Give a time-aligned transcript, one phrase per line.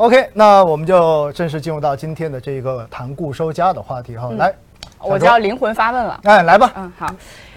[0.00, 4.30] OK，那我们就正式进入到今天的这个谈固收加的话题哈。
[4.38, 4.50] 来，
[4.98, 6.18] 我就要灵魂发问了。
[6.24, 6.72] 哎，来吧。
[6.74, 7.14] 嗯，好。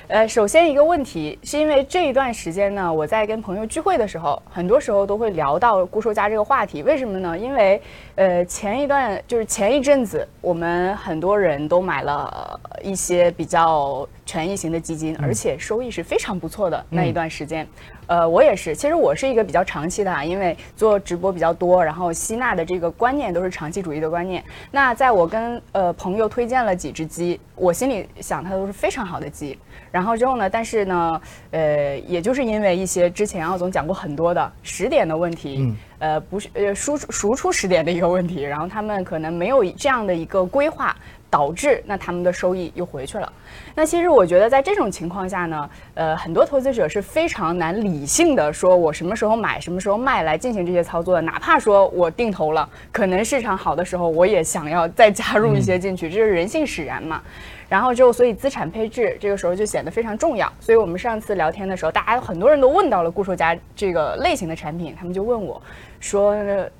[0.09, 6.83] 呃，首先一个问题，是因为这一段时间呢，我在跟朋友聚会的时候，很多时候都会聊到固收加这个话题。
[6.83, 7.37] 为什么呢？
[7.37, 7.82] 因为，
[8.16, 17.68] 呃，前一段就是前一阵子，我们很多人都买了一些比较权益型的基金，而且收益是非常不错的那一段时间。
[18.08, 24.44] 呃，我也是，其实我是一个比较长期的啊，因为做直播比较多，然后吸纳的这个观念都是长期主义的观念。
[24.71, 29.57] 那在我跟呃朋友推荐了几只鸡，我心里想它都是非常好的鸡。
[29.89, 31.21] 然后之后呢，但是呢，
[31.52, 40.94] 呃，也就是因为一些之前奥总讲过很多的时点的问题，呃，不是呃输出输出时点的一个问题，然后他们可能没有这样的一个规划。
[41.34, 43.34] 导致那他们的收益又回去了。
[43.73, 51.21] 那其实我觉得在这种情况下呢，呃，很多投资者是非常难理性的说，我什么时候买，什么时候卖来进行这些操作的。
[51.21, 57.20] 哪怕说我定投了，可能市场好的时候，我也想要再加入一些进去，这是人性使然嘛。
[57.69, 60.52] 然后之后，所以资产配置这个时候就显得非常重要。
[60.59, 65.61] 所以我们上次聊天的时候，大家很多人都问到了固收加这个类型的产品，他们就问我
[66.00, 66.36] 说，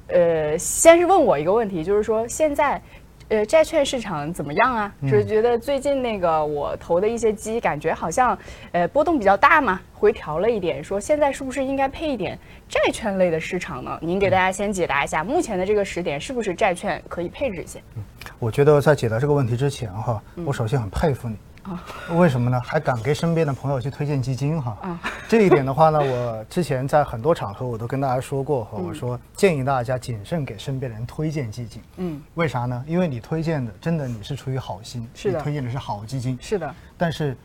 [0.08, 2.82] 呃，先是问我一个问题，就是说现在。
[3.30, 4.94] 呃，债券市场怎么样啊？
[5.04, 8.38] 就是觉得最近那个我投的一些基，感觉好像
[8.74, 10.84] 呃波动比较大嘛，回调了一点。
[10.84, 12.38] 说现在是不是应该配一点
[12.68, 13.98] 债券类的市场呢？
[14.02, 17.82] 您给大家先解答一下，目前的这个时点是不是债券可以配置一些？
[17.96, 18.04] 嗯，
[18.44, 21.38] 我觉得在解答这个问题之前哈，我首先很佩服你。
[21.64, 21.82] 啊
[22.20, 22.60] 为什么呢？
[22.60, 24.78] 还敢给身边的朋友去推荐基金哈？
[24.82, 31.82] 啊， 这一点的话呢，我之前在很多场合我都跟大家说过哈，我说建议大家谨慎给身边人推荐基金。
[31.96, 32.84] 嗯，为啥呢？
[32.86, 36.76] 因为你推荐的真的你是出于好心，是的，推荐的是好基金，是的。
[36.98, 37.38] 但是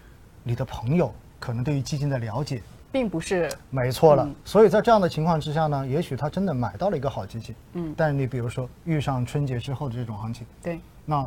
[0.42, 2.60] 你的朋友可能对于基金的了解
[2.90, 11.26] 并不是没错了，所以在这样的情况之下呢，也许他真的买到了一个好基金，嗯，但你比如说遇上春节之后的这种行情，对，那。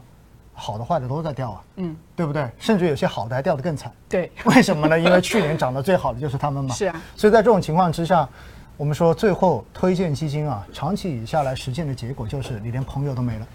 [0.54, 2.48] 好的坏的都在掉啊，嗯，对不对？
[2.60, 3.90] 甚至有些好的还掉得更惨。
[4.10, 5.00] 对， 为什么呢？
[5.00, 6.76] 因为去年涨得最好的就是他们嘛。
[6.76, 7.02] 是啊。
[7.16, 8.28] 所以在这种情况之下，
[8.76, 13.48] 我们说最后推荐基金啊，长期下来实践的结果就是你连朋友都没了。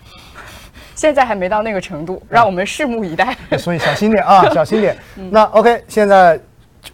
[0.97, 3.37] 现在还没到那个程度，让我们拭目以待。
[3.59, 4.97] 所以小心点啊， 小心点。
[5.31, 6.41] 那 OK，现在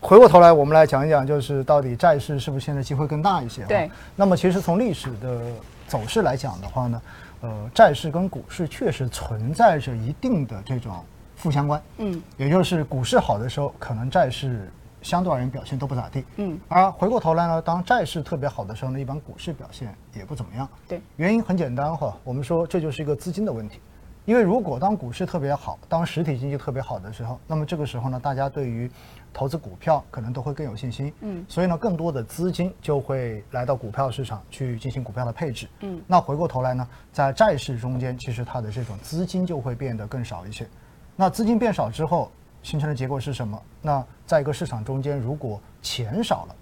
[0.00, 3.64] 回过头来，我们来讲一讲，就是到底债市是不是现在机会更大一些？
[3.66, 3.90] 对。
[4.16, 5.40] 那么其实从历史的
[5.86, 7.02] 走势来讲的话呢？
[7.40, 11.04] 呃，债市跟股市确实存在着一定的这种
[11.34, 14.70] 负相关，嗯，也就是股市好的时候，可能债市
[15.02, 23.80] 相对而言表现都不咋地，嗯，而回过头来呢，当债市特别好的时候呢，一般股市表现也不怎么样，对，原因很简单哈，我们说这就是一个资金的问题。
[24.24, 28.88] 因为如果当股市特别好，当实体经济特别好的时候，那么这个时候呢，大家对于
[29.32, 31.12] 投资股票可能都会更有信心。
[31.20, 35.68] 嗯，所以呢，更多的资金就会来到股票市场去进行股票的配置。
[35.80, 40.68] 嗯，那回过头来呢，在债市中间，其实它的这种资金就会变得更少一些。
[41.16, 42.30] 那资金变少之后，
[42.62, 43.60] 形成的结果是什么？
[43.80, 46.54] 那在一个市场中间，如果钱少了，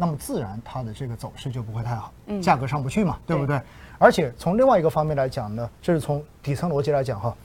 [0.00, 3.60] 那么自然它的这个走势就不会太好，价格上不去嘛，对不对？
[3.98, 7.36] 而且从另外一个方面来讲呢，这是从底层逻辑来讲哈。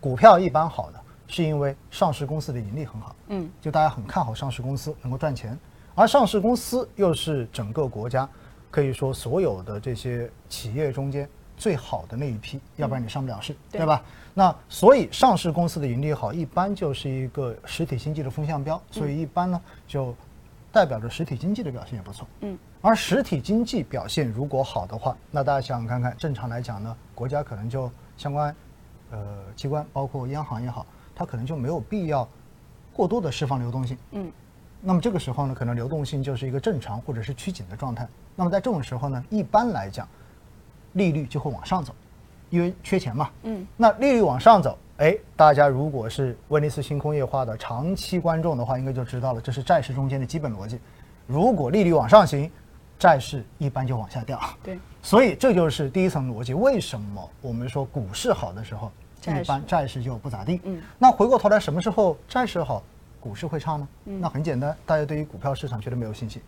[0.00, 5.58] 股票一般好的是因为上市公司的盈利很好，嗯，就大家很看好上市公司能够赚钱，
[5.94, 8.26] 而上市公司又是整个国家
[8.70, 11.28] 可以说所有的这些企业中间
[11.58, 14.02] 最好的那一批，要不然你上不了市，对吧？
[14.32, 20.16] 那所以上市公司的盈利好，一般就是一个实体经济的风向标，所以一般呢就。
[20.74, 28.52] 代表着实体经济的表现也不错，嗯，而实体经济表现如果好的话，那大家想想看看，正常来讲呢，国家可能就相关，
[29.12, 30.84] 呃，机关包括央行也好，
[31.14, 32.28] 它可能就没有必要
[32.92, 34.32] 过多的释放流动性，嗯，
[34.80, 38.08] 那么这个时候呢，可能流动性就是一个正常或者是趋紧的状态。
[38.34, 40.08] 那么在这种时候呢，一般来讲，
[40.94, 41.94] 利率就会往上走，
[42.50, 44.76] 因为缺钱嘛，嗯，那利率往上走。
[44.98, 50.78] 哎，大家如果是威尼斯新工业化的长期观众的话，应该就知道了，这是债市中间的基本逻辑。
[51.26, 52.48] 如果利率往上行，
[52.96, 54.38] 债市一般就往下掉。
[54.62, 56.54] 对，所以这就是第一层逻辑。
[56.54, 58.92] 为什么我们说股市好的时候，
[59.26, 60.60] 一般债市就不咋地？
[60.62, 62.80] 嗯，那回过头来，什么时候债市好，
[63.20, 63.88] 股市会差呢？
[64.04, 66.40] 嗯，那很简单，大家对于股票市场绝对没有信心。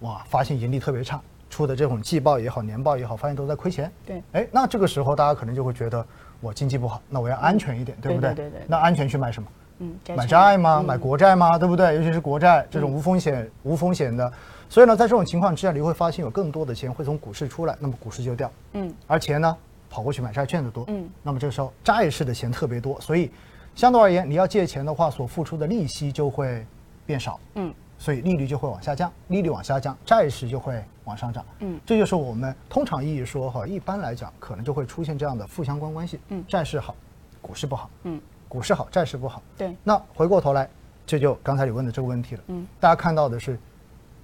[0.00, 3.92] 哇，发现盈利特别差，出的这种季报也好，年报也好，发现都在亏钱。
[4.06, 6.06] 对，哎，那这个时候大家可能就会觉得。
[6.42, 8.34] 我经济不好，那我要安全一点，对不对？
[8.34, 8.60] 对对对。
[8.66, 9.48] 那安全去买什么？
[9.78, 10.82] 嗯，买债吗？
[10.86, 11.56] 买国债吗？
[11.56, 11.94] 对不对？
[11.94, 14.30] 尤其是国债这种无风险、无风险的。
[14.68, 18.50] 所以呢，在这种情况之下，你会发现有更多的钱会从股市出来，那么股市就掉。
[18.72, 18.92] 嗯。
[19.06, 19.56] 而钱呢，
[19.88, 20.84] 跑过去买债券的多。
[20.88, 21.08] 嗯。
[21.22, 23.30] 那么这个时候，债市的钱特别多，所以
[23.74, 26.66] 相对而言，你要借钱的话，所付出的利息就会
[27.06, 27.38] 变少。
[27.54, 27.72] 嗯。
[27.98, 31.44] 所以利率就会往下降，利率往下降，债市就会往上涨。
[31.60, 36.18] 嗯，这就是我们通常意义说哈，一般来讲可能就会出现这样的负相关关系。
[36.28, 36.94] 嗯，债市好，
[37.40, 37.90] 股市不好。
[38.04, 39.42] 嗯，股市好，债市不好。
[39.56, 39.74] 对。
[39.82, 40.68] 那回过头来，
[41.06, 42.42] 这就刚才你问的这个问题了。
[42.48, 43.58] 嗯，大家看到的是，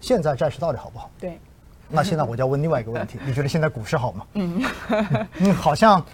[0.01, 1.11] 现在债市到底好不好？
[1.19, 1.39] 对。
[1.91, 4.27] 那现在我就要问另外一个问题，你觉得现在股市好吗？
[4.35, 4.63] 嗯，
[5.39, 6.05] 嗯，好像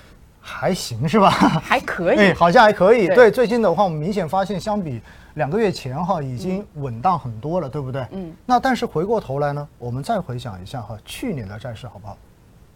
[0.40, 1.28] 还行是吧？
[1.30, 3.08] 还可以， 哎，好像还可以。
[3.08, 5.02] 对，最近的话，我们明显发现，相比
[5.34, 8.06] 两个月前哈，已经稳当很多了，对不对？
[8.10, 8.34] 嗯。
[8.46, 12.18] 那但是回过头来呢，我们再回想一下哈，去年的债市好不好？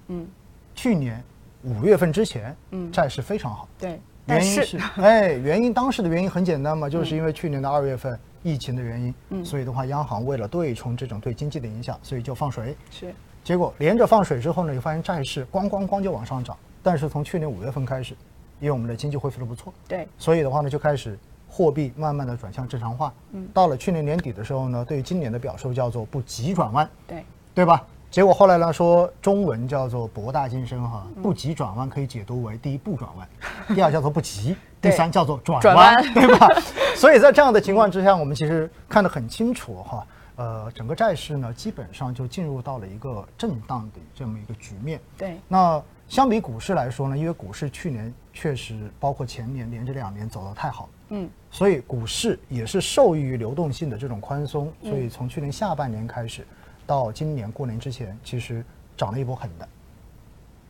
[0.08, 0.26] 嗯。
[0.74, 1.22] 去年
[1.64, 3.68] 五月份之前，嗯，债市非常好。
[3.78, 4.00] 对。
[4.26, 8.18] 原因是， 哎，原因当时的原因很简单嘛，就是因为去年的二月份。
[8.44, 12.74] 疫情的原因，嗯，所以的话，央行为了对冲这种对经济的影响，所以就放水。
[12.88, 13.12] 是，
[13.42, 16.56] 结果连着放水之后呢，就发现债市咣咣咣就往上涨。
[16.80, 18.14] 但是从去年五月份开始，
[18.60, 23.12] 因为我们的经济恢复的不错，对，所以的话呢，就开始货币慢慢的转向正常化。
[23.32, 26.88] 嗯，到了去年年底的时候呢，对于今年的表述叫做不急转弯。
[27.06, 27.24] 对，
[27.54, 27.84] 对吧？
[28.10, 33.28] 结果后来呢，说中文叫做博大精深哈，不急转弯可以解读为第一不转弯，
[33.74, 36.48] 第二叫做不急，第三叫做转弯，对吧？
[36.96, 40.06] 所以在这样的情况之下，我们其实看得很清楚哈，
[40.36, 44.98] 呃，整个债市呢基本上就进入到了一个震荡的这么一个局面。
[45.18, 45.38] 对。
[45.46, 56.46] 那相比股市来说呢，因为股市去年确实包括前年连着两年走得太好，嗯，所以股市也是受益于流动性的这种宽松，所以从去年下半年开始。
[56.86, 58.64] 到今年过年之前，其实
[58.96, 59.68] 涨了一波狠的。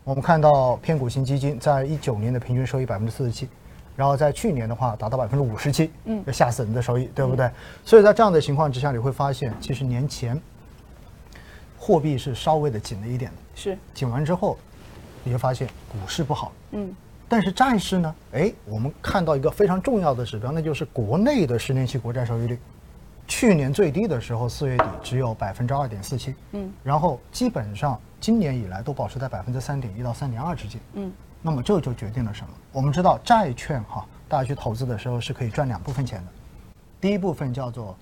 [0.03, 3.49] 我们看到偏股型基金在一九年的平均收益百分之四十七，
[3.95, 7.49] 然后在去年的话达到百分之五十七，嗯，吓死人的收益，对不对？
[7.85, 10.37] 所以在这样的情况之下，你会发现，其实年前
[11.79, 13.31] 货币是稍微的紧了一点。
[13.31, 13.79] 的，是。
[13.95, 14.59] 紧完之后，
[15.23, 16.93] 你会发现股市不好，嗯，
[17.29, 18.15] 但是债市呢？
[18.33, 22.59] 哎，我们看到一个非常重要的指标，那就是国内的十年期国债收益率。
[23.27, 32.49] 去年最低的时候，四月底只有百分之二点四七，嗯，然后基本上今年以来都保持在百分之三点一到三点二之间，嗯，那么这就决定了什么？
[32.73, 36.33] 我们知道债券哈，大家去投资的时候是可以赚两部分钱的，
[36.99, 37.95] 第一部分叫做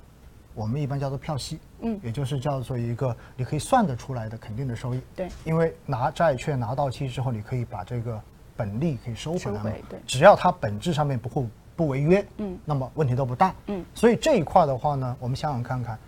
[0.54, 8.22] 我们一般叫做票息，嗯，也就是叫做一个你可以算得出来的肯定的收益，对，因为拿债券拿到期之后，你可以把这个
[8.56, 11.46] 本利可以收回来只要它本质上面不会。
[11.76, 15.98] 不违约，嗯，那么问题都不大，嗯，所以这一块的话呢，我们想想看看，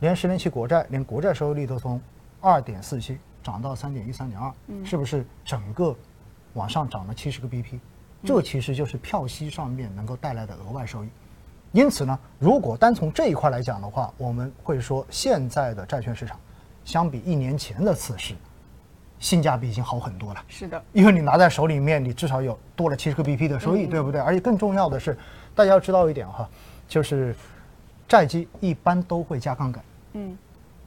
[0.00, 2.00] 连十年期国债，连国债收益率都从
[2.40, 5.94] 二点四七涨到三点一、三点二，嗯，是不是整个
[6.54, 7.78] 往上涨了七十个 BP？
[8.24, 11.08] 这其实就是票息上面能够带来的额外收益。
[11.72, 16.40] 因此呢，如果单从这一块来讲的话，我们会说现在的债券市场
[16.86, 18.34] 相比一年前的此时。
[19.22, 24.20] 性价比已经好很多了，是的，因为你拿在手里面，你至少有多了七十个 BP 的收益，对不对？
[24.20, 25.16] 而且更重要的是，
[25.54, 26.48] 大家要知道一点哈，
[26.88, 27.32] 就是
[28.08, 29.84] 债基一般都会加杠杆，
[30.14, 30.36] 嗯，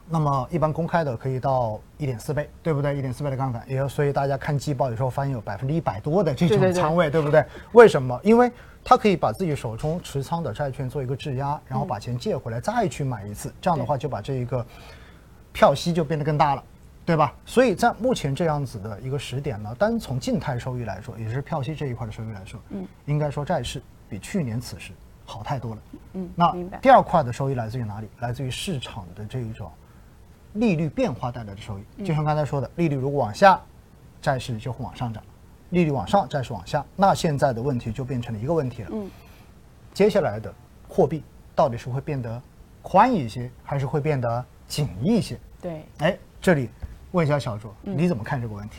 [0.10, 2.98] 那么一般公开的可以到一点四倍，对不对？
[2.98, 7.42] 一点四倍的杠杆，也所以大家看季报有时候发现有百分之一百多的这种仓位，对不对？
[7.72, 8.20] 为什么？
[8.22, 8.52] 因为
[8.84, 14.66] 它可以把自己手中持仓的债券做一个质押，然后把钱借回来再去买一次，这样的话就把这一个
[15.54, 16.64] 票息就变得更大了。
[17.06, 17.36] 对吧？
[17.46, 23.80] 所以在目前这样子的一个时点呢，单从静态收益来说，也就是票息这一块的收益来说，嗯，应该说债市
[24.10, 24.92] 比去年此时
[25.24, 25.82] 好太多了。
[26.14, 28.10] 嗯，那第二块的收益来自于哪里？
[28.20, 29.72] 来自于市场的这一种
[30.54, 32.04] 利率变化带来的收益。
[32.04, 33.62] 就像刚才说的，利率如果往下，
[34.20, 35.22] 债市就会往上涨；
[35.70, 36.84] 利率往上，债市往下。
[36.96, 38.90] 那现在的问题就变成了一个问题了。
[38.92, 39.08] 嗯，
[39.94, 40.52] 接下来的
[40.90, 42.42] 货币到底是会变得
[42.82, 45.40] 宽一些，还是会变得紧一些？
[45.62, 46.68] 对，哎，这里。
[47.16, 48.76] 问一下小卓，你怎么看这个问题？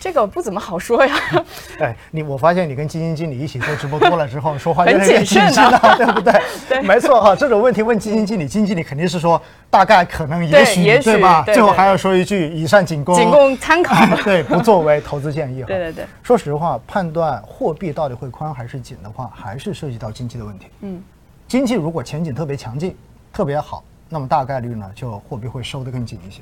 [0.00, 1.14] 这个不怎么好说呀。
[1.78, 6.32] 哎，你我发现你跟基金经理一起做直播多了之后， 说话越来越谨慎了， 对不对？
[6.68, 7.36] 对，没错哈。
[7.36, 11.42] 这种问题问基金经理，基金经理肯定是说大概、可能、也许，对吧？
[11.44, 15.62] 最后还要说一句以上仅供仅供参考，对，不作为投资建议。
[15.62, 16.06] 对对对。
[16.22, 20.66] 说实话，判断货币到底会宽还是紧的话，还是涉及到经济的问题。
[20.80, 21.00] 嗯，
[21.46, 22.96] 经济如果前景特别强劲、
[23.32, 26.40] 特别好，那么大概率呢，就货币会收得更紧一些。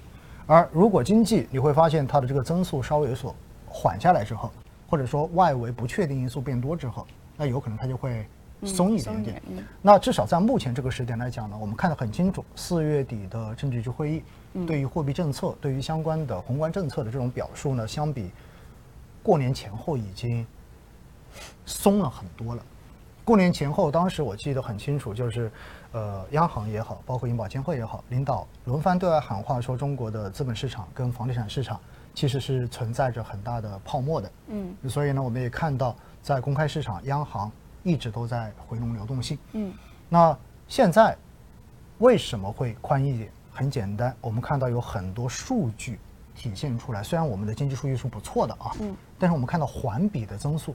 [0.53, 3.35] 而如果经济你会发现它的这个增速稍微有所
[3.67, 4.53] 缓下来之后，
[4.87, 7.07] 或者说外围不确定因素变多之后，
[7.39, 8.27] 那有可能它就会
[8.63, 9.43] 松一点点。
[9.81, 14.23] 那至少在目前这个时点来讲呢，我们看得很清楚，四月底的政治局会议
[14.67, 18.31] 对于货币政策、对于相关的宏观政策的这种表述呢，相比
[19.23, 20.47] 过年前后已经
[21.65, 22.63] 松了很多了。
[23.25, 25.51] 过年前后，当时我记得很清楚，就是。
[25.95, 31.79] 呃，央行也好，包括银保监会也好，领导轮番对外喊话说，中国的资本市场跟房地产市场
[32.15, 34.33] 其实是存在着很大的泡沫的。
[34.47, 37.53] 嗯，所以呢，我们也看到，在公开市场，央行
[37.83, 39.39] 一直都在回笼流动性。
[39.53, 39.71] 嗯，
[40.09, 40.35] 那
[40.67, 41.15] 现在
[41.99, 43.31] 为什么会宽一点？
[43.53, 45.99] 很简单，我们看到有很多数据
[46.35, 50.75] 体现出来，虽然我们的经济数据是不错的啊，嗯，但是我们看到环比的增速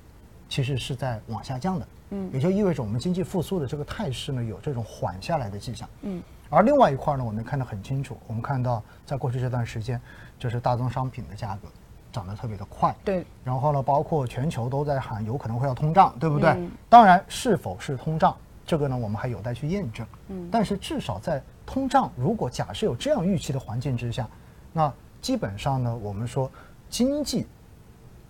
[0.49, 9.99] 其实是在往下降的，嗯，也就意味着我们经济复苏的这个态势呢有这种缓下来的迹象，嗯，而另外一块呢，我们看得很清楚，我们看到在过去这段时间，
[10.39, 11.67] 就是大宗商品的价格
[12.11, 16.57] 涨得特别的快，对，然后呢，包括全球都在喊有可能会要通胀，对不对？
[16.89, 18.35] 当然，是否是通胀，
[18.65, 24.27] 这个呢，我们还有待去验证，嗯，但是至少在通胀如果假设有这样预期的环境之下，
[24.71, 26.49] 那基本上呢，我们说
[26.89, 27.45] 经济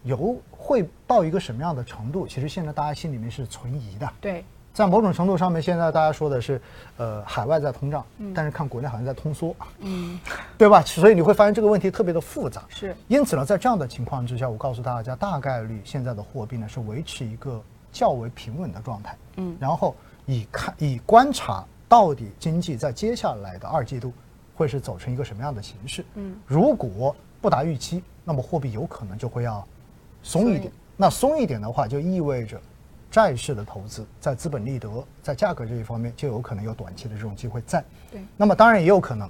[0.07, 4.09] 由会到一个什么样的程度，其实现在大家心里面是存疑的。
[4.19, 6.59] 对，在某种程度上面，现在大家说的是，
[6.97, 10.19] 呃，海外在通胀，但是看国内好像在通缩，嗯，
[10.57, 10.81] 对吧？
[10.81, 12.63] 所以你会发现这个问题特别的复杂。
[12.69, 17.61] 是，因此呢，在这样的情况之下，我告诉大家，大概率现在的货币呢是维持一个
[17.91, 19.95] 较为平稳的状态，嗯，然后
[20.25, 21.63] 以看以观察。
[21.89, 24.11] 到底经济在接下来的二季度
[24.53, 26.03] 会是走成一个什么样的形式？
[26.15, 29.65] 嗯，如果不达预期，那么货币有可能就会要
[30.27, 30.72] 松一点。
[30.96, 32.60] 那松一点的话，就意味着
[33.10, 34.89] 债市的投资在资本利得、
[35.24, 37.84] 在价格这一方面就有可能有短期的这种机会在。
[38.12, 38.22] 对。
[38.36, 39.29] 那么当然也有可能，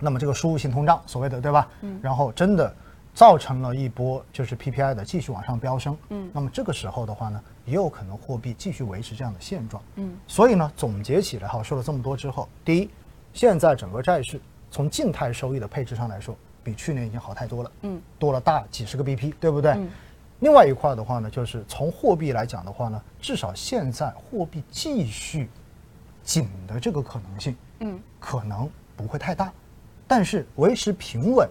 [0.00, 1.68] 那么这个输入性通胀，所谓的对吧？
[1.82, 2.00] 嗯。
[2.02, 2.74] 然后真的
[3.14, 5.96] 造成了一波就是 PPI 的继续往上飙升。
[6.08, 6.28] 嗯。
[6.32, 7.40] 那么这个时候的话呢？
[7.66, 12.88] 也有可能货币继续维持这样的现状，嗯，所以呢，总结起来哈，说了这么多之后，第一，
[13.32, 14.40] 现在整个债市
[14.70, 19.72] 从静态收益的配置上来说，比去年已经好太多了，嗯，多了大几十个 BP，对不对？
[19.72, 19.88] 嗯。
[20.40, 25.48] 另外一块的话呢，就是从货币来讲的话呢，至少现在货币继续
[26.22, 29.52] 紧的这个可能性，嗯，可能不会太大，
[30.06, 31.48] 但是维持平稳，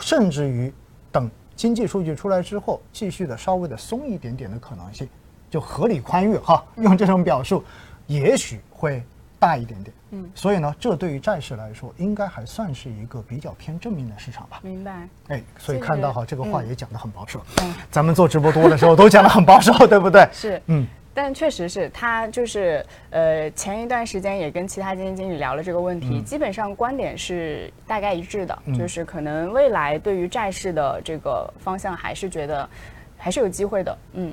[0.00, 0.72] 甚至于
[1.10, 1.30] 等。
[1.56, 5.08] 经济数据出来之后，继续的稍微的松一点点的可能性，
[5.48, 7.64] 就合理宽裕哈，用这种表述，
[8.06, 9.02] 也许会
[9.38, 9.94] 大一点点。
[10.10, 14.60] 嗯，所以呢，这对于债市来说，应该还算是一个比较偏正面的市场吧。
[14.62, 15.08] 明白。
[15.28, 17.40] 哎，所以看到哈，这个话也讲得很保守。
[17.62, 20.28] 嗯，咱们做直播多的时候都讲得很保守， 对不对？
[20.32, 20.62] 是。
[20.66, 20.86] 嗯。
[21.18, 32.68] 但确实是他就是呃前一段时间也跟其他基金经理聊了这个问题，基本上观点是大概一致的，就是可能未来对于债市的这个方向还是觉得
[33.16, 34.30] 还是有机会的，嗯。